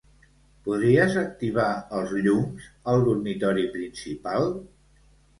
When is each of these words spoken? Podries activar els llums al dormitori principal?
Podries 0.67 1.17
activar 1.23 1.65
els 1.99 2.13
llums 2.27 2.65
al 2.93 3.05
dormitori 3.09 3.67
principal? 3.75 4.49